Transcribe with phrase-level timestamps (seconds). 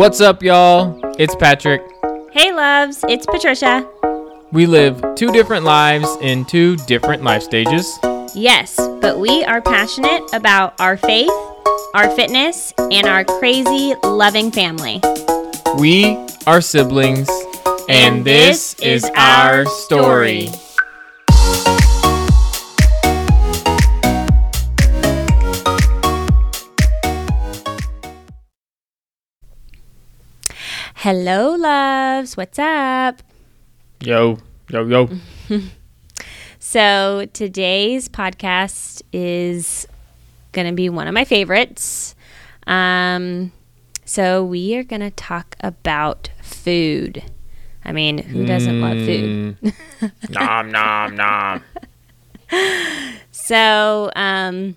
[0.00, 0.98] What's up, y'all?
[1.18, 1.82] It's Patrick.
[2.32, 3.86] Hey, loves, it's Patricia.
[4.50, 7.98] We live two different lives in two different life stages.
[8.34, 11.30] Yes, but we are passionate about our faith,
[11.92, 15.02] our fitness, and our crazy, loving family.
[15.78, 17.28] We are siblings,
[17.90, 20.46] and, And this, this is, our story.
[20.46, 20.69] story.
[31.02, 32.36] Hello, loves.
[32.36, 33.22] What's up?
[34.02, 34.36] Yo,
[34.68, 35.08] yo, yo.
[36.58, 39.88] So, today's podcast is
[40.52, 42.14] going to be one of my favorites.
[42.66, 43.50] Um,
[44.04, 47.24] so, we are going to talk about food.
[47.82, 49.56] I mean, who doesn't love food?
[49.62, 50.12] Mm.
[50.28, 51.64] nom, nom, nom.
[53.32, 54.76] So, um,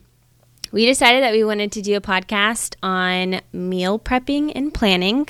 [0.72, 5.28] we decided that we wanted to do a podcast on meal prepping and planning.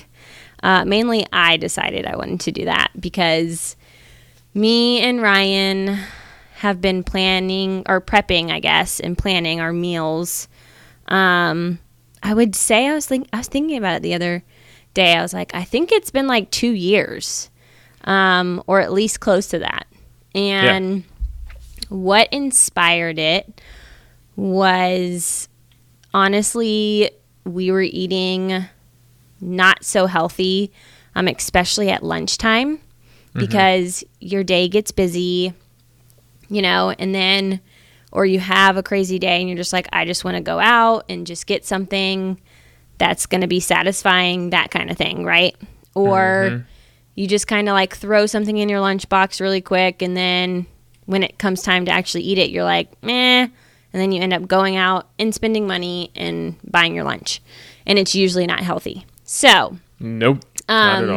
[0.64, 3.76] Uh, mainly, I decided I wanted to do that because
[4.54, 6.00] me and Ryan
[6.56, 10.48] have been planning or prepping, I guess, and planning our meals.
[11.10, 11.80] Um,
[12.24, 14.42] I would say I was think I was thinking about it the other
[14.94, 15.14] day.
[15.14, 17.50] I was like, I think it's been like two years,
[18.06, 19.86] um, or at least close to that.
[20.34, 21.04] And
[21.90, 23.62] what inspired it
[24.38, 25.50] was
[26.14, 27.12] honestly
[27.44, 28.66] we were eating
[29.44, 30.72] not so healthy,
[31.16, 32.80] um, especially at lunchtime
[33.40, 35.54] because your day gets busy,
[36.50, 37.60] you know, and then
[38.12, 40.60] or you have a crazy day and you're just like, I just want to go
[40.60, 42.40] out and just get something
[43.00, 45.56] that's going to be satisfying, that kind of thing, right?
[45.96, 46.64] Or
[47.16, 50.68] you just kind of like throw something in your lunchbox really quick and then
[51.06, 53.48] when it comes time to actually eat it, you're like, meh.
[53.94, 57.42] And then you end up going out and spending money and buying your lunch.
[57.86, 59.06] And it's usually not healthy.
[59.24, 61.16] So, Nope, not at Um,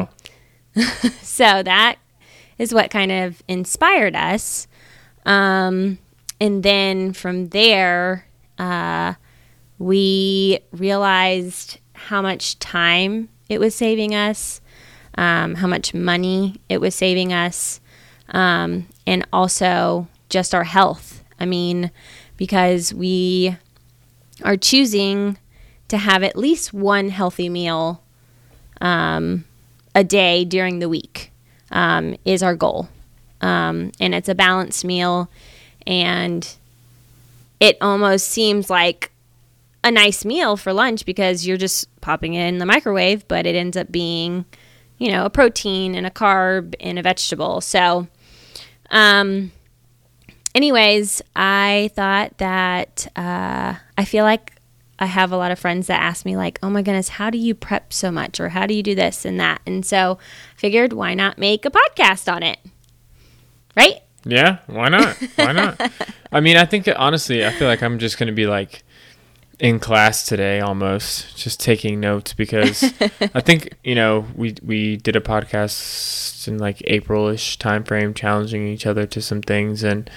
[0.77, 0.83] all.
[1.23, 1.97] so that
[2.59, 4.67] is what kind of inspired us.
[5.25, 5.99] Um,
[6.41, 8.27] and then from there,
[8.59, 9.15] uh,
[9.79, 14.61] we realized how much time it was saving us,
[15.17, 17.81] um, how much money it was saving us,
[18.31, 21.25] um, and also just our health.
[21.41, 21.91] I mean,
[22.37, 23.57] because we
[24.43, 25.39] are choosing
[25.89, 28.03] to have at least one healthy meal
[28.81, 29.45] um,
[29.95, 31.33] a day during the week
[31.71, 32.89] um, is our goal.
[33.41, 35.31] Um, and it's a balanced meal,
[35.87, 36.57] and
[37.61, 39.13] it almost seems like
[39.85, 43.55] a nice meal for lunch because you're just popping it in the microwave, but it
[43.55, 44.47] ends up being,
[44.99, 47.61] you know, a protein and a carb and a vegetable.
[47.61, 48.09] So,
[48.91, 49.53] um,
[50.55, 54.56] anyways, I thought that uh, I feel like
[54.99, 57.39] I have a lot of friends that ask me like, "Oh my goodness, how do
[57.39, 60.19] you prep so much or how do you do this and that?" And so,
[60.57, 62.59] figured why not make a podcast on it?
[63.77, 64.01] Right?
[64.25, 65.17] Yeah, why not?
[65.37, 65.81] Why not?
[66.33, 68.83] I mean, I think honestly, I feel like I'm just going to be like
[69.59, 72.83] in class today almost, just taking notes because
[73.35, 78.67] I think, you know, we we did a podcast in like April-ish time frame challenging
[78.67, 80.11] each other to some things and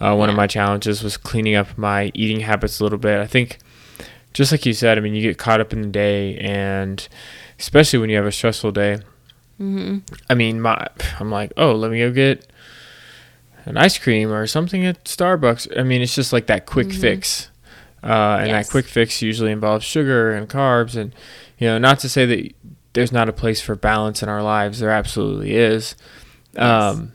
[0.00, 3.18] uh, one of my challenges was cleaning up my eating habits a little bit.
[3.20, 3.58] I think
[4.34, 7.06] just like you said, I mean, you get caught up in the day and
[7.58, 8.98] especially when you have a stressful day.
[9.60, 9.98] Mm-hmm.
[10.28, 10.86] I mean, my
[11.18, 12.46] I'm like, oh, let me go get
[13.64, 15.78] an ice cream or something at Starbucks.
[15.78, 17.50] I mean, it's just like that quick fix,
[18.02, 18.66] uh, and Yes.
[18.66, 21.14] that quick fix usually involves sugar and carbs, and
[21.58, 22.52] you know, not to say that
[22.94, 24.80] there's not a place for balance in our lives.
[24.80, 25.94] There absolutely is.
[26.56, 27.12] Um,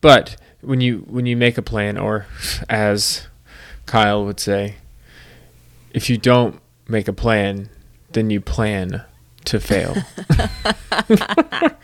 [0.00, 2.26] but when you when you make a plan, or
[2.70, 3.28] as
[3.86, 4.76] Kyle would say,
[5.92, 7.68] if you don't make a plan,
[8.12, 9.04] then you plan
[9.46, 9.96] to fail.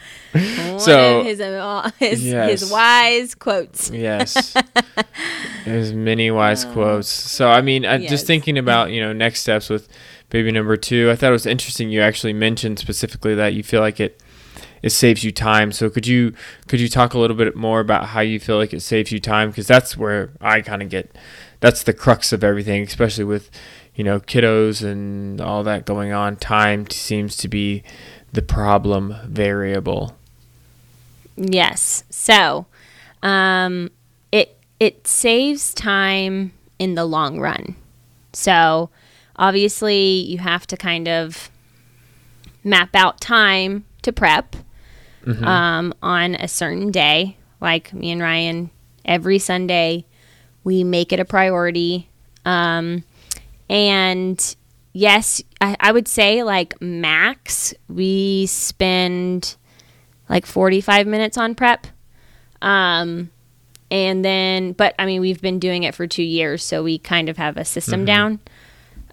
[0.78, 2.61] So- his, uh, his, Yes.
[2.61, 3.91] his wise quotes.
[3.91, 4.54] Yes.
[5.65, 7.09] There's many wise quotes.
[7.09, 8.10] So I mean, I Yes.
[8.10, 9.89] just thinking about, you know, next steps with
[10.28, 11.10] baby number 2.
[11.10, 14.21] I thought it was interesting you actually mentioned specifically that you feel like it
[14.83, 15.72] it saves you time.
[15.72, 16.34] So could you
[16.69, 19.19] could you talk a little bit more about how you feel like it saves you
[19.21, 21.16] time because that's where I kind of get
[21.60, 23.51] that's the crux of everything, especially with,
[23.97, 26.37] you know, kiddos and all that going on.
[26.37, 27.83] Time seems to be
[28.33, 30.15] the problem variable.
[31.37, 32.04] Yes.
[32.10, 32.66] So,
[33.22, 33.91] um,
[34.31, 37.75] it it saves time in the long run.
[38.33, 38.91] So,
[39.37, 41.51] obviously, you have to kind of
[42.63, 44.57] map out time to prep
[45.45, 47.37] um, on a certain day.
[47.60, 48.71] Like me and Ryan,
[49.04, 50.04] every Sunday,
[50.65, 52.09] we make it a priority.
[52.45, 53.04] Um,
[53.68, 54.57] and
[54.92, 59.57] yes, I, I would say like max we spend
[60.28, 61.86] like 45 minutes on prep.
[62.63, 63.30] Um,
[63.91, 67.28] and then, but I mean, we've been doing it for two years, so we kind
[67.28, 68.41] of have a system down.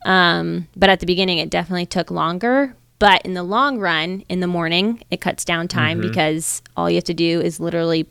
[0.05, 2.75] Um, but at the beginning, it definitely took longer.
[2.99, 6.95] But in the long run, in the morning, it cuts down time because all you
[6.95, 8.07] have to do is literally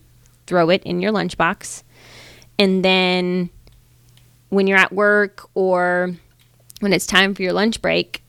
[0.46, 1.82] throw it in your lunchbox.
[2.58, 3.50] And then
[4.50, 6.14] when you're at work or
[6.82, 8.24] when it's time for your lunch break,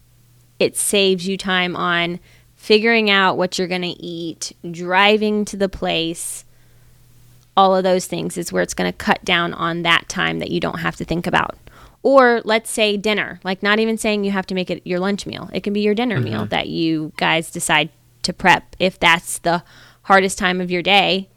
[0.60, 2.20] it saves you time on
[2.56, 6.46] figuring out what you're going to eat, driving to the place.
[7.58, 10.52] All of those things is where it's going to cut down on that time that
[10.52, 11.58] you don't have to think about.
[12.04, 15.26] Or let's say dinner, like not even saying you have to make it your lunch
[15.26, 15.50] meal.
[15.52, 17.90] It can be your dinner meal that you guys decide
[18.22, 19.64] to prep if that's the
[20.04, 21.30] hardest time of your day.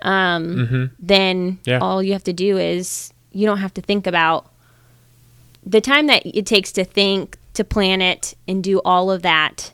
[0.00, 1.78] Um, Then Yeah.
[1.80, 4.50] all you have to do is you don't have to think about
[5.66, 9.72] the time that it takes to think, to plan it, and do all of that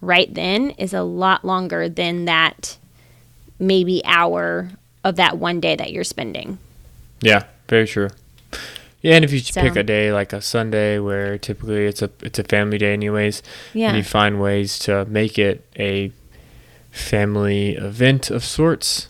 [0.00, 2.76] right then is a lot longer than that
[3.58, 4.70] maybe hour
[5.04, 6.58] of that one day that you're spending.
[7.20, 8.08] Yeah, very true.
[9.00, 12.10] Yeah, and if you So- pick a day like a Sunday where typically it's a
[12.22, 13.42] it's a family day anyways,
[13.74, 13.88] Yeah.
[13.88, 16.12] and you find ways to make it a
[16.90, 19.08] family event of sorts,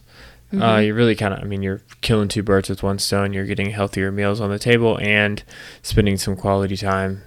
[0.52, 0.84] uh, Mm-hmm.
[0.86, 3.32] you really kind of I mean you're killing two birds with one stone.
[3.32, 5.42] You're getting healthier meals on the table and
[5.82, 7.22] spending some quality time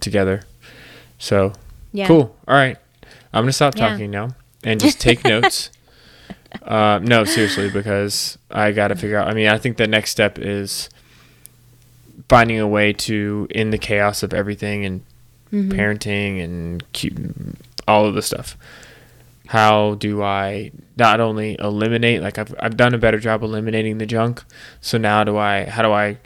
[0.00, 0.42] together.
[1.18, 1.52] So
[1.92, 2.06] Yeah.
[2.06, 2.36] cool.
[2.46, 2.76] All right,
[3.32, 3.88] I'm gonna stop Yeah.
[3.90, 4.28] talking now
[4.64, 5.70] and just take notes.
[6.62, 9.28] Uh, no, seriously, because I got to figure out.
[9.28, 10.88] I mean, I think the next step is
[12.28, 15.02] finding a way to, in the chaos of everything and
[15.50, 15.72] Mm-hmm.
[15.80, 16.84] parenting and
[17.86, 18.54] all of the stuff,
[19.48, 24.04] how do I not only eliminate, like I've, I've done a better job eliminating the
[24.04, 24.44] junk.
[24.82, 26.18] So now do I, how do I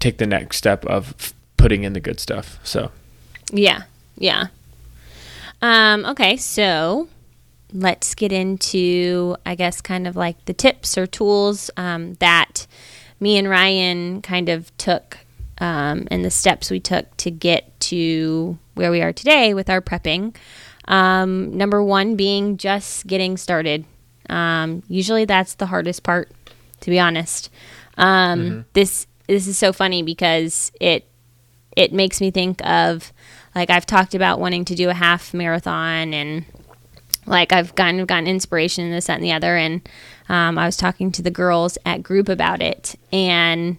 [0.00, 2.58] take the next step of putting in the good stuff?
[2.62, 2.90] So,
[3.52, 3.82] Yeah.
[4.16, 4.46] Yeah.
[5.60, 7.08] Um, okay, so
[7.74, 12.66] let's get into, I guess, kind of like the tips or tools um, that
[13.20, 15.18] me and Ryan kind of took
[15.58, 19.82] um, and the steps we took to get to where we are today with our
[19.82, 20.34] prepping.
[20.92, 23.86] Um, number one being just getting started.
[24.28, 26.30] Um, usually that's the hardest part,
[26.80, 27.50] to be honest.
[27.96, 31.06] Um, This this is so funny because it
[31.76, 33.10] it makes me think of
[33.54, 36.44] like I've talked about wanting to do a half marathon and
[37.26, 39.56] like I've kind of gotten inspiration in this, that, and the other.
[39.56, 39.88] And
[40.28, 43.78] um, I was talking to the girls at group about it, and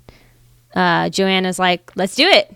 [0.73, 2.55] uh, Joanna's like, "Let's do it.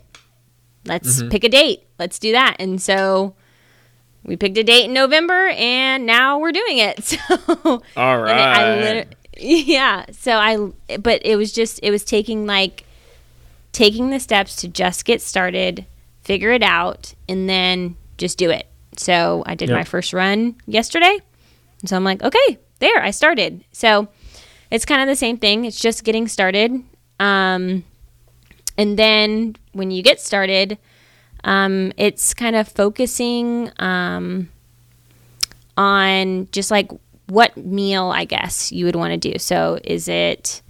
[0.86, 1.83] Let's pick a date.
[2.00, 3.36] Let's do that." And so
[4.27, 7.18] we picked a date in November, and now we're doing it.
[7.57, 8.29] So all and
[9.00, 9.06] I
[9.39, 10.06] yeah.
[10.12, 10.57] So I,
[10.97, 12.83] but it was just, it was taking like,
[13.71, 15.85] taking the steps to just get started,
[16.24, 18.68] figure it out, and then just do it.
[18.97, 19.77] So I did Yep.
[19.77, 21.19] my first run yesterday.
[21.85, 23.63] So I'm like, okay, there, I started.
[23.71, 24.07] So
[24.71, 25.65] it's kind of the same thing.
[25.65, 26.71] It's just getting started.
[27.19, 27.83] Um,
[28.77, 30.77] and then when you get started,
[31.48, 34.50] um, it's kind of focusing um,
[35.78, 36.92] on just like
[37.28, 39.40] what meal I guess you would want to do.
[39.40, 40.62] So is it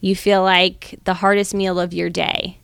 [0.00, 2.58] you feel like the hardest meal of your day,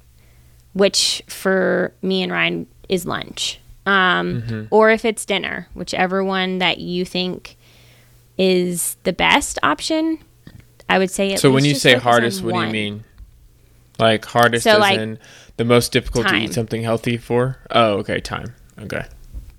[0.73, 6.79] which for me and Ryan is lunch, um, or if it's dinner, whichever one that
[6.79, 7.57] you think
[8.38, 10.21] is the best option.
[10.88, 11.35] I would say.
[11.37, 13.05] So when you say hardest, what do you mean?
[13.99, 15.19] Like hardest So, as like, in
[15.59, 17.59] the most difficult to eat something healthy for?
[17.71, 18.55] Oh, okay, time.
[18.81, 19.05] Okay.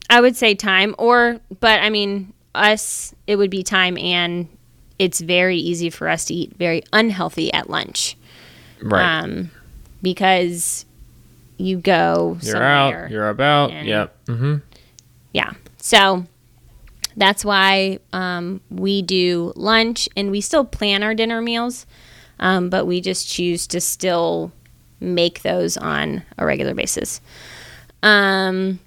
[0.10, 3.13] I would say time, or but I mean us.
[3.27, 4.48] It would be time, and
[4.98, 8.18] it's very easy for us to eat very unhealthy at lunch,
[8.82, 9.24] Right.
[9.24, 9.51] um,
[10.01, 10.86] because
[11.58, 13.72] you go you're out, you're about.
[13.72, 14.25] and- Yep.
[14.25, 14.56] Mm-hmm.
[15.34, 15.51] yeah.
[15.77, 16.25] So
[17.15, 21.86] that's why um, we do lunch, and we still plan our dinner meals,
[22.39, 24.51] um, but we just choose to still
[25.00, 27.22] make those on a regular basis.
[28.03, 28.79] Um,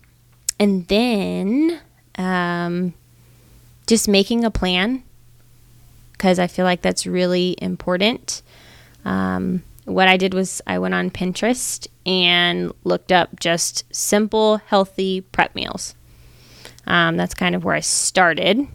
[0.58, 1.80] and then
[2.16, 2.94] um,
[3.86, 5.02] just making a plan
[6.12, 8.42] because I feel like that's really important.
[9.04, 15.22] Um, what I did was I went on Pinterest and looked up just simple, healthy
[15.22, 15.94] prep meals.
[16.86, 18.66] Um, that's kind of where I started.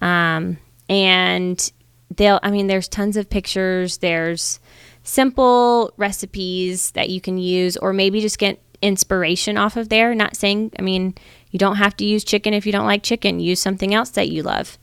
[0.00, 0.56] Um,
[0.88, 1.72] and
[2.16, 3.98] they'll, I mean, there's tons of pictures.
[3.98, 4.60] There's
[5.08, 10.14] simple recipes that you can use, or maybe just get inspiration off of there.
[10.14, 11.14] Not saying, I mean,
[11.50, 13.40] you don't have to use chicken if you don't like chicken.
[13.40, 14.76] Use something else that you love.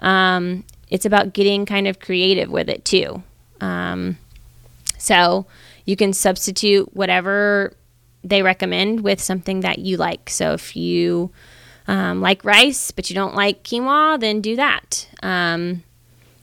[0.00, 3.22] Um, it's about getting kind of creative with it too.
[3.60, 4.18] Um,
[4.98, 5.46] so
[5.86, 7.72] you can substitute whatever
[8.22, 10.28] they recommend with something that you like.
[10.28, 11.30] So if you
[11.88, 15.08] um, like rice but you don't like quinoa, then do that.
[15.22, 15.84] Um,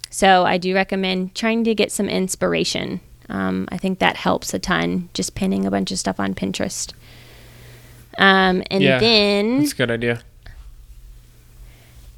[0.10, 3.00] so I do recommend trying to get some inspiration.
[3.30, 5.10] Um, I think that helps a ton.
[5.14, 6.94] Just pinning a bunch of stuff on Pinterest.
[8.18, 10.22] Um, and Yeah, then That's a good idea.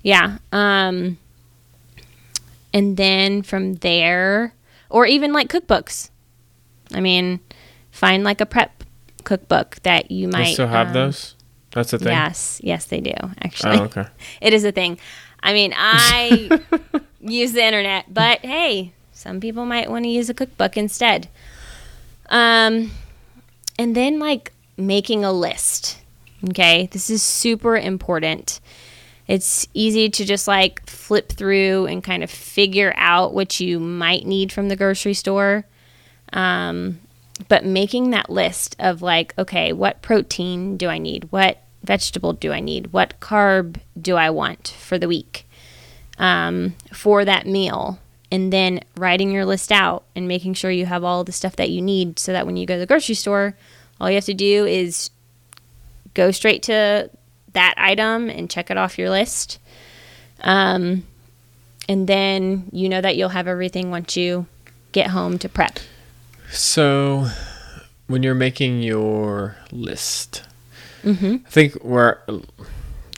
[0.04, 0.38] yeah.
[0.52, 1.18] Um,
[2.74, 4.54] and then from there,
[4.90, 6.10] or even like cookbooks.
[6.94, 7.40] I mean,
[7.92, 8.84] find like a prep
[9.24, 11.36] cookbook that you might They still have um, those.
[11.72, 12.08] That's a thing.
[12.08, 13.14] Yes, yes, they do.
[13.42, 14.06] Actually, Oh, okay.
[14.42, 14.98] it is a thing.
[15.42, 16.60] I mean, I
[17.22, 21.28] use the internet, but hey, some people might want to use a cookbook instead.
[22.30, 22.92] Um,
[23.78, 26.00] and then like making a list.
[26.52, 28.62] Okay, this is super important.
[29.28, 34.26] It's easy to just like flip through and kind of figure out what you might
[34.26, 35.66] need from the grocery store.
[36.32, 37.02] Um,
[37.50, 41.30] but making that list of like, okay, what protein do I need?
[41.30, 42.94] What vegetable do I need?
[42.94, 45.46] What carb do I want for the week
[46.18, 48.00] um, for that meal?
[48.32, 51.72] And then writing your list out and making sure you have all the stuff that
[51.72, 53.56] you need so that when you go to the grocery store,
[54.00, 55.10] all you have to do is
[56.14, 57.10] go straight to
[57.54, 59.58] that item and check it off your list.
[60.42, 61.06] Um,
[61.88, 64.46] and then you know that you'll have everything once you
[64.92, 65.80] get home to prep.
[66.52, 67.28] So,
[68.08, 70.44] when you're making your list,
[71.04, 71.38] Mm-hmm.
[71.46, 72.22] I think where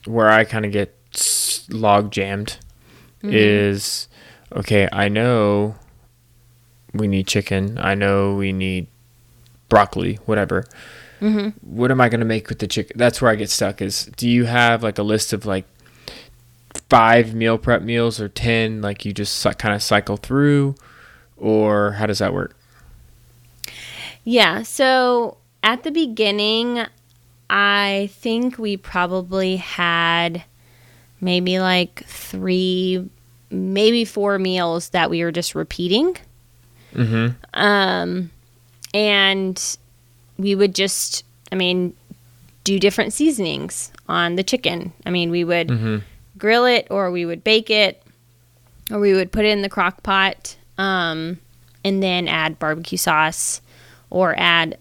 [0.06, 0.96] where I kind of get
[1.70, 2.58] log jammed
[3.24, 3.30] Mm-hmm.
[3.34, 4.08] is
[4.54, 4.88] okay.
[4.92, 5.76] I know
[6.94, 7.78] we need chicken.
[7.78, 8.88] I know we need
[9.70, 10.66] broccoli, whatever.
[11.22, 11.50] Mm-hmm.
[11.76, 12.98] What am I going to make with the chicken?
[12.98, 13.82] That's where I get stuck.
[13.82, 15.66] Is do you have like a list of like
[16.90, 18.82] five meal prep meals or ten?
[18.82, 20.76] Like you just kind of cycle through,
[21.38, 22.56] or how does that work?
[24.24, 24.64] Yeah.
[24.64, 26.86] So at the beginning,
[27.50, 30.44] I think we probably had
[31.20, 33.10] maybe like three,
[33.52, 36.18] maybe four meals that we were just repeating.
[36.94, 37.36] Mm-hmm.
[37.54, 38.32] Um,
[38.94, 39.78] and
[40.38, 41.94] we would just, I mean,
[42.64, 44.94] do different seasonings on the chicken.
[45.06, 45.98] I mean, we would Mm-hmm.
[46.38, 48.02] grill it or we would bake it
[48.92, 51.40] or we would put it in the crock pot um,
[51.84, 53.62] and then add barbecue sauce
[54.10, 54.78] or add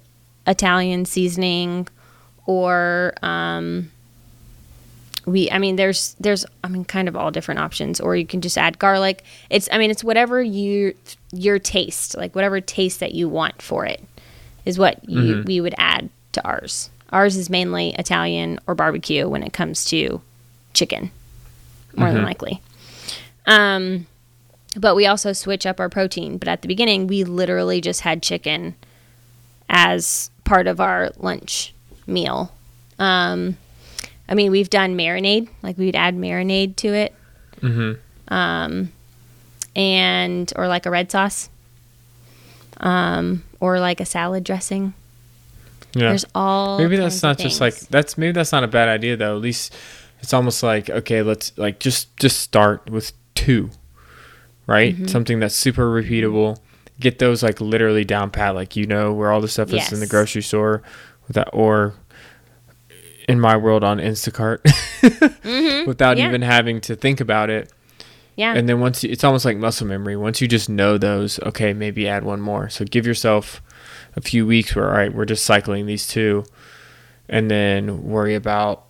[0.46, 1.86] Italian seasoning
[2.46, 3.90] or um,
[5.26, 8.40] we I mean there's there's I mean kind of all different options or you can
[8.40, 9.22] just add garlic.
[9.50, 10.94] It's I mean it's whatever you
[11.32, 14.02] your taste, like whatever taste that you want for it
[14.64, 15.46] is what you, Mhm.
[15.46, 16.90] we would add to ours.
[17.12, 20.20] Ours is mainly Italian or barbecue when it comes to
[20.74, 21.10] chicken,
[21.96, 22.26] more than Mhm.
[22.26, 22.60] likely.
[23.46, 24.06] Um,
[24.76, 26.36] but we also switch up our protein.
[26.38, 28.74] But at the beginning, we literally just had chicken
[29.68, 31.72] as part of our lunch
[32.06, 32.52] meal.
[32.98, 33.56] Um,
[34.30, 37.12] I mean, we've done marinade, like we'd add marinade to it,
[37.60, 38.32] Mm-hmm.
[38.32, 38.90] um,
[39.76, 41.50] and or like a red sauce,
[42.78, 44.94] um, or like a salad dressing.
[45.92, 46.08] Yeah.
[46.10, 49.34] There's all maybe that's not just like that's maybe that's not a bad idea though.
[49.36, 49.74] At least
[50.20, 53.70] it's almost like okay, let's like just just start with two,
[54.66, 54.94] right?
[54.94, 55.06] Mm-hmm.
[55.06, 56.58] Something that's super repeatable.
[57.00, 60.00] Get those like literally down pat, like you know where all the stuff is in
[60.00, 60.82] the grocery store,
[61.26, 61.94] with that or
[63.30, 64.58] in my world on Instacart,
[65.86, 66.18] without Mm-hmm.
[66.18, 66.28] yeah.
[66.28, 67.72] even having to think about it.
[68.36, 68.54] yeah.
[68.54, 70.16] And then once you, it's almost like muscle memory.
[70.16, 72.68] Once you just know those, okay, maybe add one more.
[72.68, 73.62] So give yourself
[74.16, 76.44] a few weeks where all right, we're just cycling these two,
[77.28, 78.84] and then worry about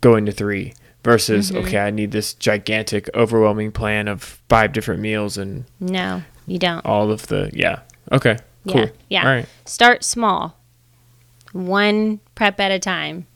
[0.00, 0.74] going to three.
[1.04, 1.64] Versus, Mm-hmm.
[1.64, 6.84] okay, I need this gigantic, overwhelming plan of five different meals and no, you don't.
[6.84, 7.80] all of the yeah.
[8.12, 8.36] Okay,
[8.68, 8.80] cool.
[8.82, 9.22] Yeah, yeah.
[9.22, 9.46] All right.
[9.64, 10.57] Start small.
[11.52, 13.26] One prep at a time.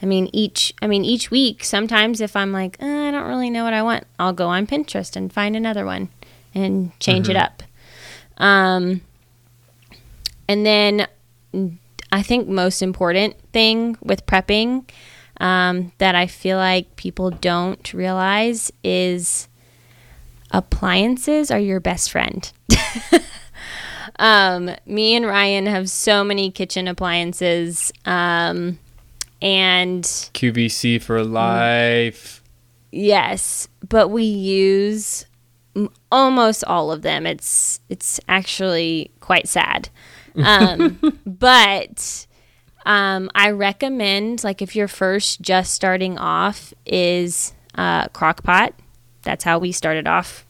[0.00, 3.50] I mean each I mean each week sometimes if I'm like, uh, I don't really
[3.50, 6.08] know what I want, I'll go on Pinterest and find another one
[6.54, 7.62] and change it up.
[8.38, 9.02] Um
[10.48, 11.06] and then
[12.12, 14.84] I think most important thing with prepping
[15.40, 19.48] um, that I feel like people don't realize is
[20.50, 22.52] appliances are your best friend.
[24.16, 28.78] um, me and Ryan have so many kitchen appliances, um,
[29.40, 32.42] and QVC for life.
[32.90, 35.26] yes, but we use
[36.10, 37.26] almost all of them.
[37.26, 39.88] It's it's actually quite sad,
[40.36, 42.26] um, but
[42.84, 48.74] um, I recommend like if you're first just starting off is uh, crock pot.
[49.22, 50.44] That's how we started off.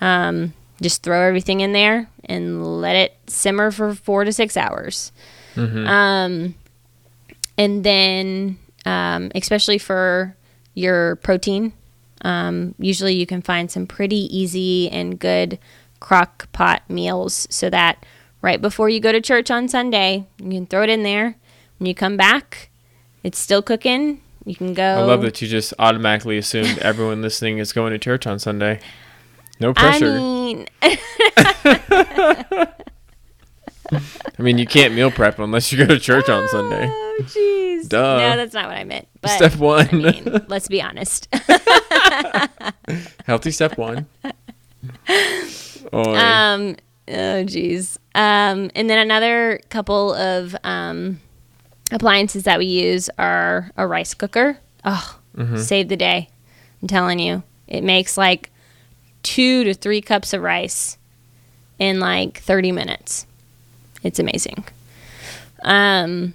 [0.00, 5.12] Um, just throw everything in there and let it simmer for four to six hours.
[5.54, 5.86] Mhm.
[5.86, 6.54] Um,
[7.58, 10.34] and then, um, especially for
[10.74, 11.72] your protein,
[12.24, 15.58] um, usually you can find some pretty easy and good
[16.00, 18.04] crock pot meals so that
[18.40, 21.36] right before you go to church on Sunday, you can throw it in there.
[21.78, 22.70] When you come back,
[23.22, 24.20] it's still cooking.
[24.44, 24.82] You can go.
[24.82, 28.80] I love that you just automatically assumed everyone listening is going to church on Sunday.
[29.62, 30.14] No pressure.
[30.14, 30.66] I mean,
[34.38, 36.88] I mean, you can't meal prep unless you go to church on Sunday.
[36.90, 37.88] Oh, jeez.
[37.88, 38.18] Duh.
[38.18, 39.06] No, that's not what I meant.
[39.20, 39.88] But Step one.
[39.88, 41.28] I mean, let's be honest.
[43.26, 44.06] Healthy step one.
[45.94, 46.16] Oy.
[46.16, 46.76] um.
[47.08, 47.98] Oh, jeez.
[48.14, 48.70] Um.
[48.74, 51.20] And then another couple of um
[51.90, 54.58] appliances that we use are a rice cooker.
[54.84, 55.56] Oh, Mm-hmm.
[55.58, 56.28] save the day.
[56.82, 58.50] I'm telling you, it makes like
[59.22, 60.98] two to three cups of rice
[61.78, 63.26] in like 30 minutes.
[64.02, 64.64] It's amazing.
[65.62, 66.34] Um,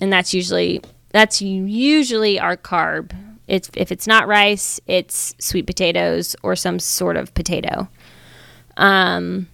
[0.00, 3.12] and that's usually that's usually our carb.
[3.48, 7.88] It's if it's not rice, it's sweet potatoes or some sort of potato.
[8.76, 9.48] Um,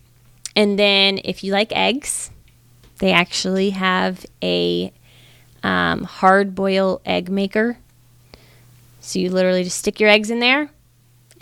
[0.56, 2.30] and then if you like eggs,
[2.98, 4.92] they actually have a
[5.62, 7.78] um, hard boil egg maker.
[9.00, 10.70] So you literally just stick your eggs in there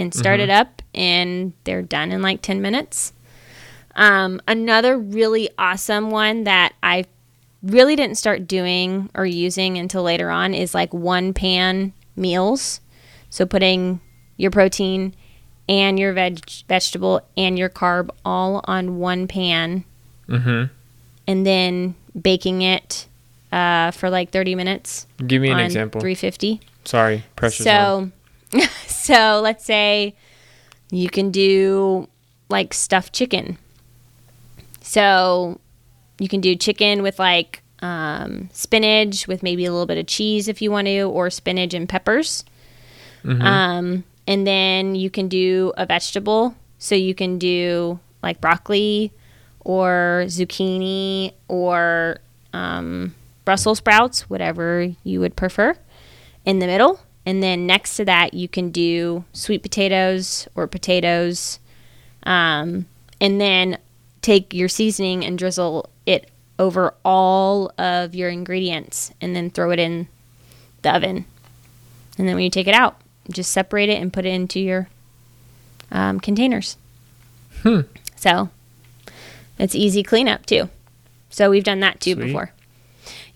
[0.01, 3.13] and start it up, and they're done in like 10 minutes.
[3.95, 7.05] Um, another really awesome one that I
[7.63, 12.81] really didn't start doing or using until later on is like one pan meals.
[13.29, 14.01] So putting
[14.37, 15.15] your protein
[15.69, 19.85] and your veg- vegetable and your carb all on one pan
[20.29, 20.71] Mhm.
[21.27, 23.07] and then baking it
[23.53, 26.01] uh, for like 30 minutes Give me an on example.
[26.01, 26.61] 350.
[26.85, 27.65] Sorry, on.
[27.65, 28.11] So,
[28.87, 30.15] so let's say
[30.91, 32.09] you can do
[32.49, 33.59] like stuffed chicken.
[34.81, 35.61] So
[36.19, 40.49] you can do chicken with like um, spinach with maybe a little bit of cheese
[40.49, 42.45] if you want to, or spinach and peppers.
[43.25, 43.43] Mhm.
[43.43, 46.55] Um, and then you can do a vegetable.
[46.79, 49.13] So you can do like broccoli
[49.61, 52.19] or zucchini or
[52.53, 55.77] um, Brussels sprouts, whatever you would prefer,
[56.45, 57.01] in the middle.
[57.31, 61.61] And then next to that, you can do sweet potatoes or potatoes.
[62.25, 62.87] Um,
[63.21, 63.79] and then
[64.21, 69.79] take your seasoning and drizzle it over all of your ingredients and then throw it
[69.79, 70.09] in
[70.83, 71.25] the oven.
[72.19, 74.89] And then when you take it out, just separate it and put it into your
[75.93, 76.77] um, containers.
[77.63, 77.83] Hmm.
[78.17, 78.49] So
[79.57, 80.69] it's easy cleanup too.
[81.29, 82.25] So we've done that too Sweet.
[82.25, 82.51] before.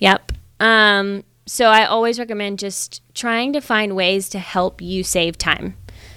[0.01, 0.33] Yep.
[0.59, 5.77] Um, so I always recommend just trying to find ways to help you save time.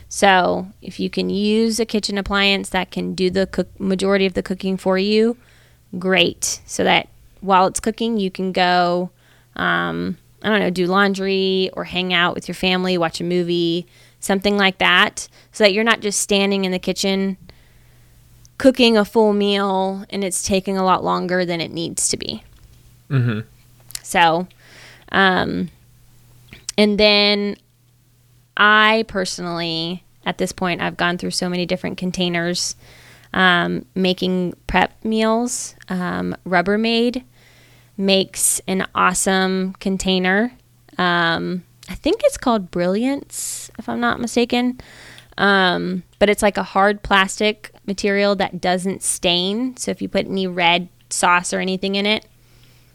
[0.09, 4.33] So if you can use a kitchen appliance that can do the cook- majority of
[4.33, 5.35] the cooking for you,
[5.99, 6.61] great.
[6.65, 7.09] So that
[7.41, 9.09] while it's cooking, you can go,
[9.55, 13.85] um, I don't know, do laundry or hang out with your family, watch a movie,
[14.19, 17.37] something like that, so that you're not just standing in the kitchen
[18.57, 22.43] cooking a full meal and it's taking a lot longer than it needs to be.
[23.09, 23.43] Mhm.
[24.01, 24.47] So,
[25.11, 25.69] um,
[26.77, 27.55] and then
[28.55, 32.75] I personally, at this point, I've gone through so many different containers
[33.33, 35.75] um, making prep meals.
[35.89, 37.23] Um, Rubbermaid
[37.97, 40.53] makes an awesome container.
[40.97, 44.79] Um, I think it's called Brilliance, if I'm not mistaken.
[45.37, 49.77] Um, but it's like a hard plastic material that doesn't stain.
[49.77, 52.25] So if you put any red sauce or anything in it,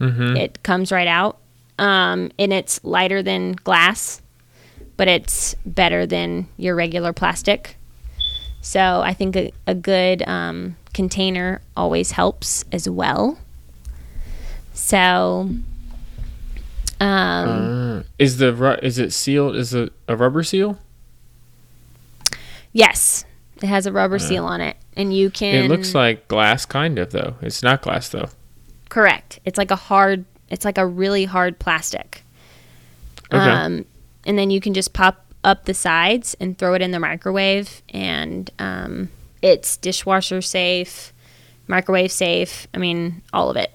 [0.00, 0.36] Mhm.
[0.36, 1.38] it comes right out.
[1.78, 4.20] Um, and it's lighter than glass,
[4.96, 7.76] but it's better than your regular plastic.
[8.60, 13.38] So I think a, a good um, container always helps as well.
[14.74, 15.50] So,
[17.00, 19.56] um, Uh, is the ru- is it sealed?
[19.56, 20.78] Is it a rubber seal?
[22.72, 23.24] yes,
[23.60, 25.64] it has a rubber seal on it, and you can.
[25.64, 27.34] It looks like glass, kind of though.
[27.42, 28.28] It's not glass though.
[28.88, 29.40] correct.
[29.44, 30.24] It's like a hard.
[30.52, 32.22] It's like a really hard plastic.
[33.32, 33.38] Okay.
[33.38, 33.84] Um,
[34.24, 37.82] and then you can just pop up the sides and throw it in the microwave,
[37.88, 39.08] and um,
[39.40, 41.12] it's dishwasher safe,
[41.66, 42.68] microwave safe.
[42.72, 43.74] I mean, all of it.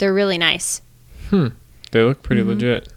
[0.00, 0.82] They're really nice.
[1.30, 1.48] Hmm.
[1.92, 2.88] They look pretty legit.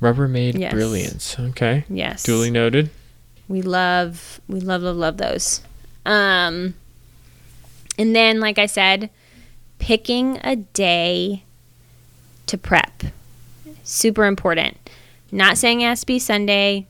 [0.00, 0.60] Rubbermaid Mm-hmm.
[0.62, 0.72] Yes.
[0.72, 1.36] brilliance.
[1.38, 1.84] Okay.
[1.90, 2.90] Yes, Duly noted.
[3.48, 5.60] we love, we love, love, love those.
[6.06, 6.74] Um,
[7.98, 9.10] and then, like I said,
[9.78, 11.42] picking a day
[12.46, 13.02] to prep,
[13.82, 14.76] super important.
[15.32, 16.86] Not saying it has to be Sunday.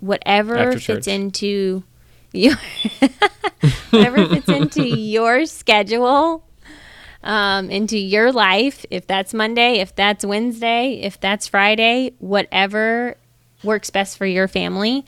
[0.00, 1.84] Whatever fits into
[2.32, 2.54] your,
[3.90, 6.44] whatever fits into your schedule.
[7.22, 8.84] um, into your life.
[8.90, 13.16] If that's Monday, if that's Wednesday, if that's Friday, whatever
[13.62, 15.06] works best for your family.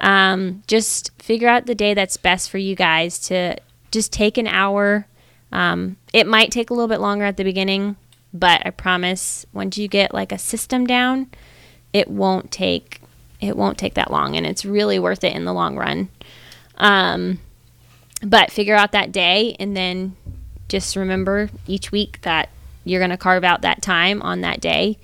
[0.00, 3.56] Um, just figure out the day that's best for you guys to
[3.92, 5.06] just take an hour.
[5.52, 7.94] Um, it might take a little bit longer at the beginning,
[8.32, 11.28] but I promise once you get like a system down,
[11.92, 13.00] it won't take
[13.40, 16.08] it won't take that long, and it's really worth it in the long run.
[16.76, 17.40] Um,
[18.22, 20.16] but figure out that day, and then
[20.68, 22.50] just remember each week that
[22.84, 24.96] you're going to carve out that time on that day,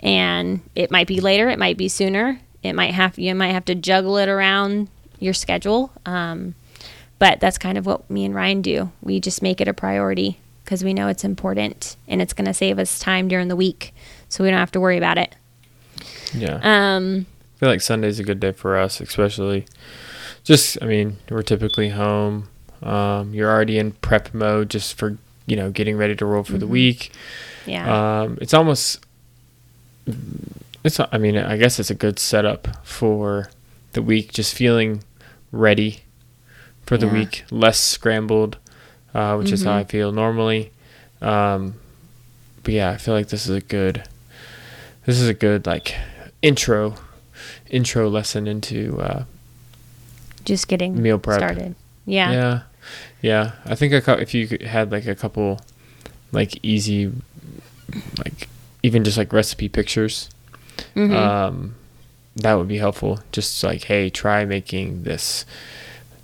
[0.00, 3.64] and it might be later, it might be sooner, it might have you might have
[3.66, 4.88] to juggle it around
[5.20, 5.92] your schedule.
[6.04, 6.56] Um,
[7.20, 8.92] but that's kind of what me and Ryan do.
[9.00, 12.52] We just make it a priority because we know it's important and it's going to
[12.52, 13.94] save us time during the week,
[14.28, 15.34] so we don't have to worry about it.
[16.34, 16.60] Yeah.
[16.62, 17.24] Um,
[17.56, 19.64] I feel like Sunday's a good day for us, especially.
[20.44, 22.50] Just, I mean, we're typically home.
[22.82, 26.58] Um, you're already in prep mode just for you know getting ready to roll for
[26.58, 27.12] the week.
[27.64, 28.20] yeah.
[28.20, 29.00] Um, it's almost.
[30.84, 31.00] It's.
[31.00, 33.48] I mean, I guess it's a good setup for
[33.92, 34.32] the week.
[34.32, 35.02] Just feeling
[35.50, 36.00] ready
[36.84, 37.12] for the Yeah.
[37.14, 38.58] week, less scrambled,
[39.14, 39.80] uh, which is how Mhm.
[39.80, 40.70] I feel normally.
[41.22, 41.74] Um,
[42.62, 44.02] but yeah, I feel like this is a good.
[45.06, 45.94] This is a good like
[46.42, 46.94] intro,
[47.70, 49.24] intro lesson into uh,
[50.44, 51.38] just getting meal prep.
[51.38, 51.74] started.
[52.06, 52.32] Yeah.
[52.32, 52.60] Yeah,
[53.22, 53.52] yeah.
[53.64, 55.60] I think a cou- if you had like a couple,
[56.32, 57.10] like easy,
[58.18, 58.48] like
[58.82, 60.28] even just like recipe pictures,
[60.94, 61.14] Mhm.
[61.14, 61.74] um,
[62.36, 63.20] that would be helpful.
[63.32, 65.44] Just like, hey, try making this.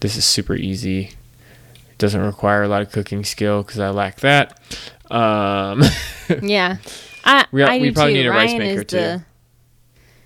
[0.01, 1.13] This is super easy.
[1.95, 4.59] It doesn't require a lot of cooking skill because I lack that.
[5.11, 5.83] Um,
[6.43, 6.77] yeah.
[7.25, 8.19] I, We- I we probably too.
[8.21, 9.25] need a rice Ryan maker, is the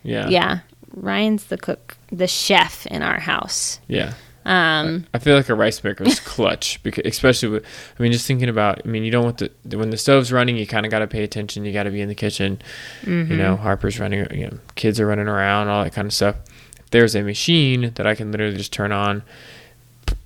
[0.03, 0.59] yeah, yeah.
[0.95, 3.81] Ryan's the cook, the chef in our house.
[3.89, 4.15] yeah.
[4.47, 7.65] Um, I feel like a rice maker is clutch because, especially with,
[7.99, 10.57] I mean, just thinking about, I mean, you don't want the when the stove's running,
[10.57, 11.67] you kind of got to pay attention.
[11.67, 12.63] You got to be in the kitchen.
[13.05, 13.63] You know, Mm-hmm.
[13.63, 16.37] Harper's running, you know, kids are running around, all that kind of stuff.
[16.79, 19.23] If there's a machine that I can literally just turn on,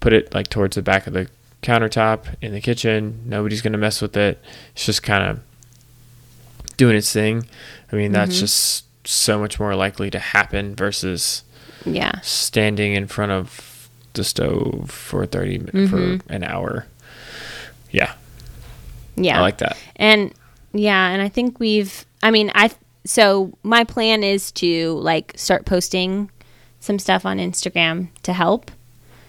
[0.00, 1.28] put it like towards the back of the
[1.62, 4.42] countertop in the kitchen, nobody's gonna mess with it.
[4.74, 5.40] It's just kind of
[6.76, 7.46] doing its thing.
[7.92, 8.40] I mean, that's Mhm.
[8.40, 11.42] just so much more likely to happen versus
[11.84, 12.12] yeah.
[12.22, 16.22] standing in front of the stove for 30 minutes Mhm.
[16.22, 16.86] for an hour.
[17.90, 18.12] Yeah,
[19.16, 19.38] Yeah.
[19.38, 19.76] I like that.
[19.96, 20.32] And
[20.72, 22.70] yeah, and I think we've I mean, I
[23.04, 26.30] so my plan is to like start posting
[26.80, 28.70] some stuff on Instagram to help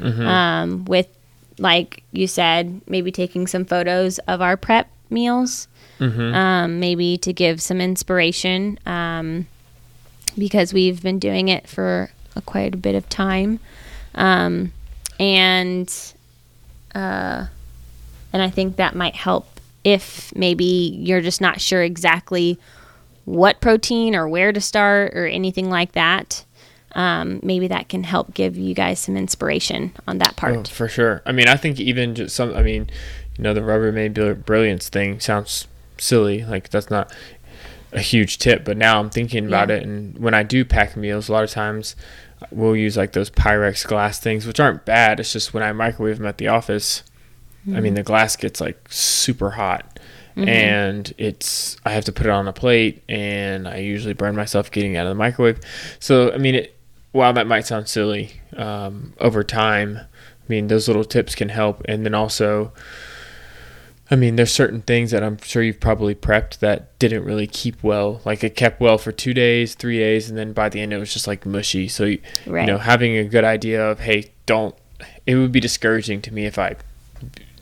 [0.04, 0.26] Mhm.
[0.28, 1.08] um with
[1.60, 5.68] like you said, maybe taking some photos of our prep meals,
[6.00, 6.34] Mhm.
[6.36, 9.48] um maybe to give some inspiration um
[10.38, 13.60] because we've been doing it for a, quite a bit of time.
[14.16, 14.72] Um
[15.20, 15.92] and
[16.96, 17.46] uh
[18.34, 19.48] and I think that might help
[19.84, 20.66] if maybe
[21.04, 22.58] you're just not sure exactly
[23.26, 26.44] what protein or where to start or anything like that.
[26.96, 30.56] Um, maybe that can help give you guys some inspiration on that part.
[30.56, 31.22] Oh, for sure.
[31.26, 32.56] I mean, I think even just some.
[32.56, 32.90] I mean,
[33.38, 36.44] you know, the Rubbermaid Bri- Brilliance thing sounds silly.
[36.46, 37.12] Like that's not
[37.92, 39.78] a huge tip, but now I'm thinking about Yeah.
[39.78, 39.84] it.
[39.84, 41.96] And when I do pack meals, a lot of times
[42.42, 45.20] uh, we'll use like those Pyrex glass things, which aren't bad.
[45.20, 47.04] It's just when I microwave them at the office,
[47.66, 47.96] I mean, mm-hmm.
[47.96, 50.00] the glass gets like super hot.
[50.36, 50.50] Mm-hmm.
[50.50, 54.72] And it's I have to put it on a plate, and I usually burn myself
[54.72, 55.60] getting out of the microwave.
[56.00, 56.76] So I mean, it,
[57.14, 61.82] while that might sound silly, um, over time, I mean, those little tips can help.
[61.86, 62.74] And then also,
[64.12, 67.82] I mean, there's certain things that I'm sure you've probably prepped that didn't really keep
[67.82, 68.20] well.
[68.26, 70.98] Like it kept well for two days, three days, and then by the end it
[70.98, 71.88] was just like mushy.
[71.88, 72.62] So, you, Right.
[72.62, 74.76] you know, having a good idea of, hey, don't,
[75.26, 76.76] it would be discouraging to me if I,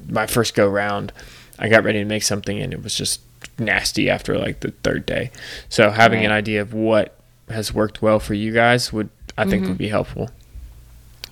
[0.07, 1.13] my first go round,
[1.59, 3.21] I got ready to make something and it was just
[3.59, 5.29] nasty after like the third day.
[5.69, 7.15] So having an idea of what
[7.49, 10.29] has worked well for you guys would, I think, would be helpful.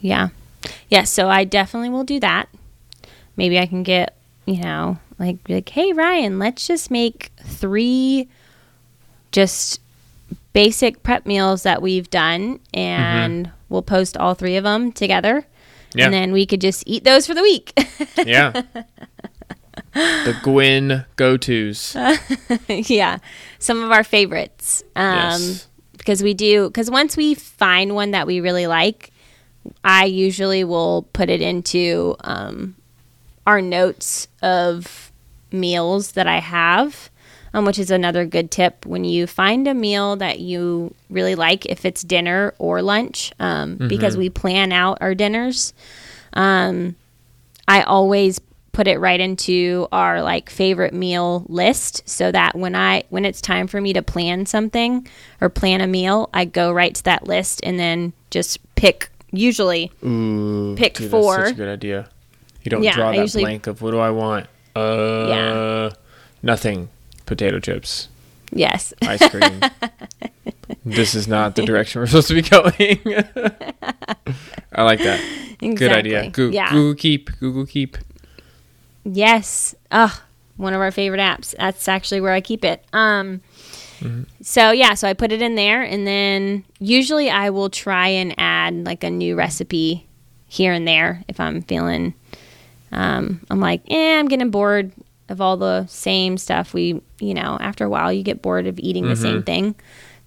[0.02, 0.30] Yeah.
[0.90, 2.50] Yes, so I definitely will do that.
[3.38, 8.28] Maybe I can get, you know, like like, "Hey Ryan, let's just make 3
[9.32, 9.80] just
[10.54, 15.46] basic prep meals that we've done and we'll post all 3 of them together."
[15.94, 16.06] Yeah.
[16.06, 17.74] And then we could just eat those for the week.
[18.26, 18.64] Yeah.
[19.94, 21.96] the Gwyn go tos.
[22.68, 23.20] yeah.
[23.60, 24.84] Some of our favorites.
[24.96, 25.68] Um yes.
[26.00, 29.12] Because we do because once we find one that we really like
[29.84, 32.76] i usually will put it into um,
[33.46, 35.12] our notes of
[35.52, 37.12] meals that i have
[37.54, 38.86] um, which is another good tip.
[38.86, 43.78] When you find a meal that you really like if it's dinner or lunch um,
[43.88, 45.74] because we plan out our dinners
[46.34, 46.96] um,
[47.68, 48.40] i always
[48.80, 53.42] put it right into our like favorite meal list so that when I when it's
[53.42, 55.06] time for me to plan something
[55.42, 59.92] or plan a meal, I go right to that list and then just pick usually
[60.02, 61.36] Ooh, Pick dude, four.
[61.36, 62.08] That's such a good idea.
[62.63, 64.48] You don't Yeah, draw I that usually- blank of what do I want?
[64.74, 65.89] Uh, Yeah.
[66.42, 66.88] nothing.
[67.26, 68.08] Potato chips,
[68.54, 68.94] yes.
[69.02, 69.60] ice cream.
[70.86, 73.24] this is not the direction we're supposed to be going.
[74.74, 75.20] I like that.
[75.60, 76.20] Good idea.
[76.24, 76.56] Exactly.
[76.56, 76.72] Yeah.
[76.72, 77.39] Google Keep.
[77.42, 77.98] Google Keep.
[79.12, 79.76] Yes.
[79.91, 80.12] Ugh,
[80.58, 81.56] one of our favorite apps.
[81.58, 82.84] That's actually where I keep it.
[82.93, 83.41] Um
[84.41, 88.34] so yeah, so I put it in there and then usually I will try and
[88.38, 90.08] add like a new recipe
[90.48, 92.13] here and there if I'm feeling
[92.93, 94.91] um I'm like, "Eh, I'm getting bored
[95.28, 98.80] of all the same stuff we, you know, after a while you get bored of
[98.80, 99.76] eating the same thing."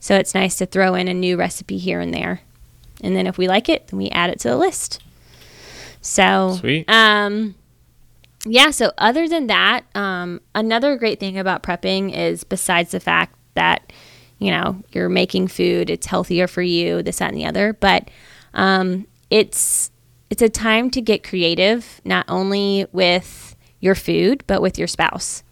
[0.01, 2.41] So it's nice to throw in a new recipe here and there.
[3.03, 5.01] And then if we like it, then we add it to the list.
[6.03, 6.91] So Sweet.
[6.91, 7.55] um
[8.45, 13.37] yeah, so other than that, um, another great thing about prepping is besides the fact
[13.55, 13.93] that,
[14.39, 18.09] you know, you're making food, it's healthier for you, this, that, and the other, but
[18.55, 19.91] um, it's
[20.31, 25.43] it's a time to get creative, not only with your food, but with your spouse.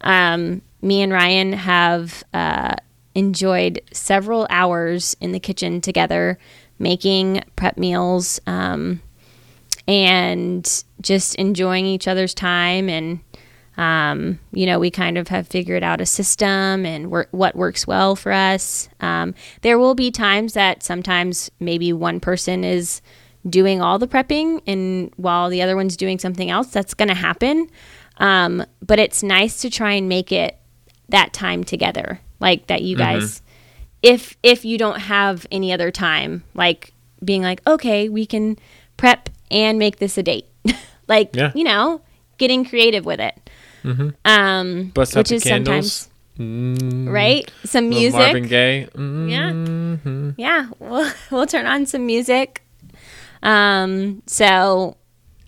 [0.00, 2.76] Um, me and Ryan have uh,
[3.14, 6.38] enjoyed several hours in the kitchen together
[6.78, 8.40] making prep meals.
[8.46, 9.02] Um,
[9.88, 13.20] and just enjoying each other's time and
[13.78, 17.86] um, you know we kind of have figured out a system and wor- what works
[17.86, 18.88] well for us.
[19.00, 23.00] Um, there will be times that sometimes maybe one person is
[23.48, 27.14] doing all the prepping and while the other one's doing something else that's going to
[27.14, 27.68] happen.
[28.18, 30.58] Um, but it's nice to try and make it
[31.08, 33.42] that time together like that you guys
[34.02, 36.92] if if you don't have any other time like
[37.24, 38.56] being like okay we can
[38.96, 40.46] prep and make this a date.
[41.08, 41.52] Like Yeah.
[41.54, 42.00] you know
[42.38, 43.36] getting creative with it.
[44.24, 45.92] Um Bust which the is candles.
[45.92, 47.44] sometimes Mm, right?
[47.64, 48.18] Some music.
[48.18, 48.88] Marvin Gaye.
[48.94, 49.52] Mm, Yeah.
[50.38, 52.62] yeah we'll, we'll turn on some music.
[53.42, 54.96] Um so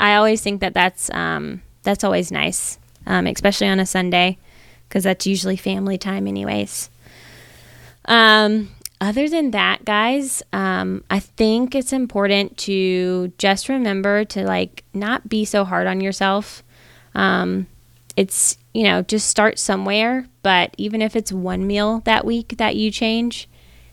[0.01, 4.37] i always think that that's um that's always nice um especially on a sunday
[4.89, 6.91] because that's usually family time anyways.
[8.07, 14.85] Um other than that guys um i think it's important to just remember to like
[14.95, 16.63] not be so hard on yourself.
[17.15, 17.67] Um
[18.17, 22.77] it's you know just start somewhere but even if it's one meal that week that
[22.77, 23.49] you change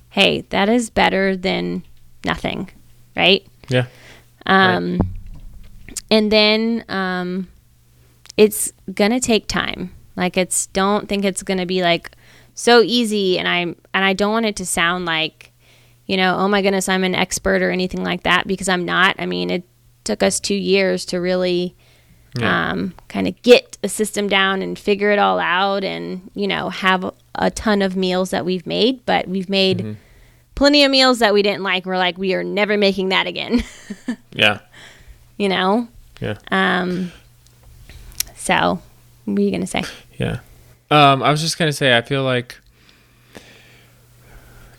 [0.10, 1.84] hey that is better than
[2.26, 2.70] nothing
[3.16, 3.46] right?
[3.70, 3.86] Yeah.
[4.46, 5.00] um
[6.10, 7.48] and then um
[8.38, 9.94] it's gonna take time.
[10.16, 12.12] Like it's don't think it's gonna be like
[12.62, 15.52] so easy and i'm and i don't want it to sound like
[16.06, 19.16] you know oh my goodness i'm an expert or anything like that because i'm not
[19.20, 19.64] i mean it
[20.04, 21.76] took us two years to really
[22.40, 22.72] Yeah.
[22.72, 26.70] um, kind of get a system down and figure it all out and you know
[26.70, 27.04] have
[27.36, 29.98] a ton of meals that we've made but we've made
[30.56, 33.64] plenty of meals that we didn't like we're like we are never making that again
[34.34, 34.60] Yeah.
[35.38, 35.88] you know
[36.22, 36.38] Yeah.
[36.52, 37.12] um
[38.36, 38.80] so
[39.26, 39.84] what were you gonna say
[40.18, 40.40] Yeah.
[40.92, 42.60] Um, I was just gonna say I feel like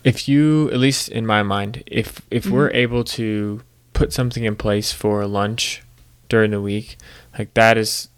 [0.03, 3.61] if you at least in my mind, if if we're able to
[3.93, 5.81] put something in place for lunch
[6.29, 6.97] during the week,
[7.37, 8.09] like that is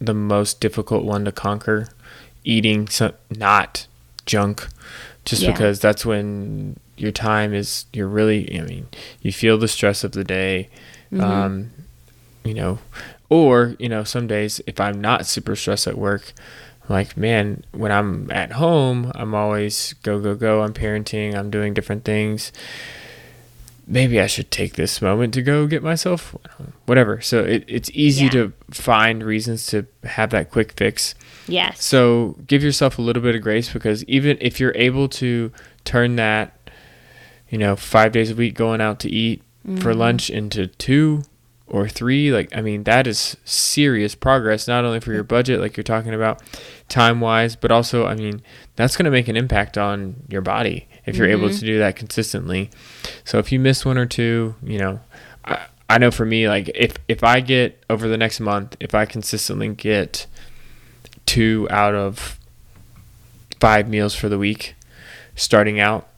[0.00, 1.88] the most difficult one to conquer.
[2.42, 3.86] Eating some not
[4.26, 4.66] junk,
[5.26, 5.52] just Yeah.
[5.52, 8.88] because that's when your time is you're really I mean,
[9.22, 10.68] you feel the stress of the day.
[11.18, 11.70] Um,
[12.44, 12.78] you know,
[13.28, 16.32] or, you know, some days if I'm not super stressed at work,
[16.90, 20.62] like, man, when I'm at home, I'm always go, go, go.
[20.62, 22.50] I'm parenting, I'm doing different things.
[23.86, 26.36] Maybe I should take this moment to go get myself
[26.86, 27.20] whatever.
[27.20, 28.30] So it, it's easy Yeah.
[28.30, 31.14] to find reasons to have that quick fix.
[31.46, 35.52] yes So give yourself a little bit of grace because even if you're able to
[35.84, 36.56] turn that,
[37.48, 39.98] you know, five days a week going out to eat for mm-hmm.
[40.00, 41.22] lunch into two
[41.70, 45.76] or three, like, I mean, that is serious progress, not only for your budget, like
[45.76, 46.42] you're talking about,
[46.88, 48.42] time wise, but also, I mean,
[48.76, 51.58] that's going to make an impact on your body if you're able mm-hmm.
[51.58, 52.70] to do that consistently.
[53.24, 55.00] So if you miss one or two, you know,
[55.44, 58.94] I, I know for me, like, if, if I get over the next month, if
[58.94, 60.26] I consistently get,
[61.30, 62.40] two out of
[63.60, 64.74] five meals for the week
[65.36, 66.08] starting out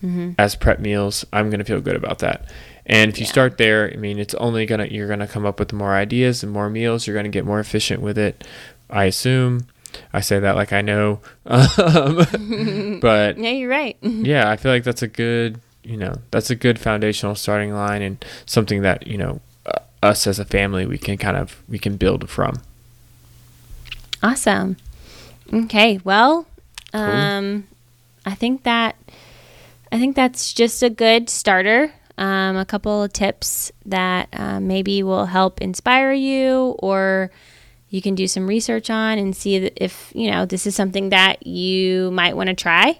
[0.00, 0.30] mm-hmm.
[0.38, 2.48] as prep meals i'm going to feel good about that
[2.86, 3.30] and if you Yeah.
[3.32, 5.94] start there i mean it's only going to you're going to come up with more
[5.94, 8.46] ideas and more meals you're going to get more efficient with it
[8.90, 9.66] i assume
[10.12, 14.84] i say that like i know um, but yeah you're right yeah, I feel like
[14.84, 19.16] that's a good, you know, that's a good foundational starting line and something that, you
[19.16, 22.60] know, uh, us as a family we can kind of we can build from.
[24.22, 24.76] Awesome.
[25.52, 26.46] Okay, well,
[26.92, 27.66] um,
[28.24, 28.96] I think that
[29.92, 31.92] I think that's just a good starter.
[32.18, 37.30] Um, a couple of tips that uh, maybe will help inspire you, or
[37.90, 41.46] you can do some research on and see if you know this is something that
[41.46, 42.98] you might want to try.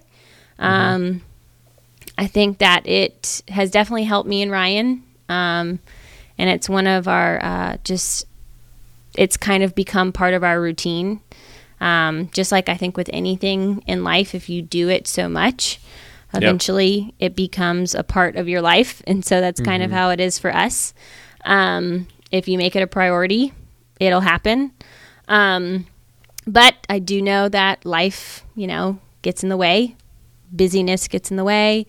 [0.58, 1.22] Um,
[2.18, 5.78] I think that it has definitely helped me and Ryan, um,
[6.38, 8.26] and it's one of our uh, just
[9.16, 11.20] it's kind of become part of our routine.
[11.80, 15.78] Um, just like I think with anything in life, if you do it so much,
[16.36, 17.14] eventually yep.
[17.18, 19.02] it becomes a part of your life.
[19.06, 19.92] And so that's kind mm-hmm.
[19.92, 20.94] of how it is for us.
[21.44, 23.52] Um, if you make it a priority,
[24.00, 24.72] it'll happen.
[25.28, 25.86] Um,
[26.46, 29.96] but I do know that life, you know, gets in the way,
[30.54, 31.86] busyness gets in the way,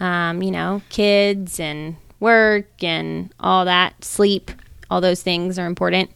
[0.00, 4.50] um, you know, kids and work and all that, sleep,
[4.90, 6.10] all those things are important.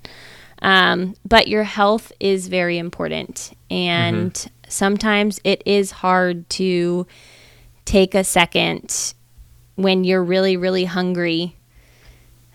[0.62, 3.52] Um, but your health is very important.
[3.70, 4.70] And mm-hmm.
[4.70, 7.06] sometimes it is hard to
[7.84, 9.14] take a second
[9.76, 11.56] when you're really, really hungry.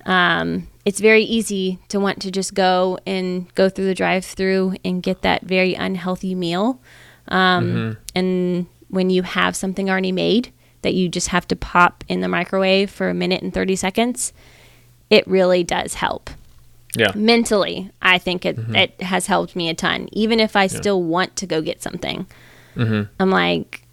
[0.06, 4.76] Um, it's very easy to want to just go and go through the drive through
[4.86, 6.80] and get that very unhealthy meal.
[7.28, 8.02] Um, mm-hmm.
[8.16, 12.28] And when you have something already made that you just have to pop in the
[12.30, 14.32] microwave for a minute and 30 seconds,
[15.10, 16.30] it really does help
[16.96, 18.76] yeah mentally i think it, mm-hmm.
[18.76, 20.68] it has helped me a ton even if i yeah.
[20.68, 22.26] still want to go get something
[22.76, 23.04] mm-hmm.
[23.20, 23.84] i'm like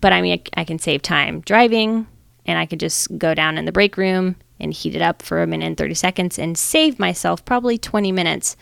[0.00, 2.06] but i mean I, I, can save time driving
[2.46, 5.42] and i could just go down in the break room and heat it up for
[5.42, 8.56] a minute and 30 seconds and save myself probably 20 minutes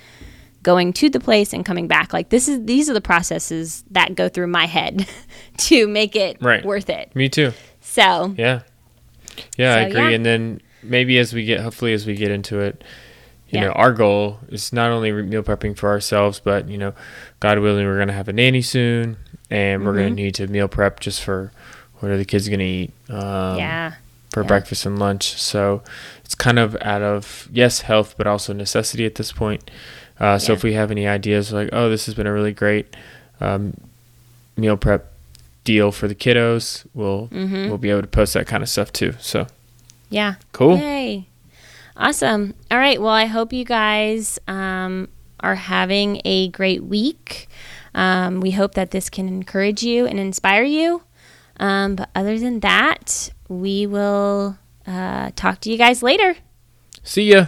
[0.63, 4.15] going to the place and coming back like this is these are the processes that
[4.15, 5.09] go through my head
[5.57, 6.65] to make it right.
[6.65, 8.61] worth it me too so yeah
[9.57, 10.09] yeah so, i agree yeah.
[10.11, 12.83] and then maybe as we get hopefully as we get into it
[13.49, 13.67] you yeah.
[13.67, 16.93] know, our goal is not only meal prepping for ourselves, but you know,
[17.41, 19.17] God willing, we're gonna have a nanny soon,
[19.51, 20.03] and we're mm-hmm.
[20.03, 21.53] gonna need to meal prep just for
[22.01, 22.93] what are the kids gonna eat?
[23.09, 23.95] Um, yeah.
[24.31, 24.49] For yeah.
[24.49, 25.83] breakfast and lunch, so
[26.25, 29.71] it's kind of out of yes health, but also necessity at this point.
[30.21, 30.57] Uh, so yeah.
[30.57, 32.95] if we have any ideas like, oh, this has been a really great
[33.41, 33.75] um,
[34.57, 35.13] meal prep
[35.65, 37.69] deal for the kiddos, we'll mm-hmm.
[37.69, 39.15] we'll be able to post that kind of stuff too.
[39.19, 39.47] So
[40.11, 40.79] yeah, cool.
[40.79, 41.27] Yay.
[41.97, 42.55] Awesome.
[42.71, 43.01] All right.
[43.01, 45.09] Well, I hope you guys um,
[45.41, 47.49] are having a great week.
[47.95, 51.03] Um, we hope that this can encourage you and inspire you.
[51.59, 56.37] Um, but other than that, we will uh, talk to you guys later.
[57.03, 57.47] See ya.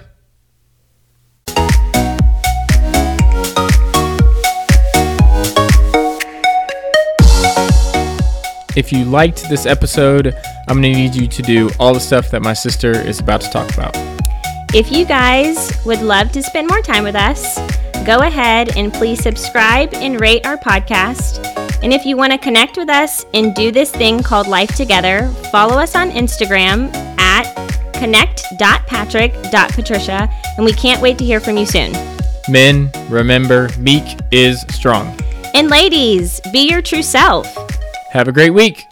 [8.77, 10.33] If you liked this episode,
[10.69, 13.41] I'm going to need you to do all the stuff that my sister is about
[13.41, 13.95] to talk about.
[14.73, 17.59] If you guys would love to spend more time with us,
[18.05, 21.45] go ahead and please subscribe and rate our podcast.
[21.83, 25.29] And if you want to connect with us and do this thing called Life Together,
[25.51, 27.45] follow us on Instagram at
[27.95, 30.31] connect.patrick.patricia.
[30.57, 31.93] And we can't wait to hear from you soon.
[32.49, 35.19] Men, remember, meek is strong.
[35.55, 37.47] And ladies, be your true self.
[38.11, 38.90] Have a great week.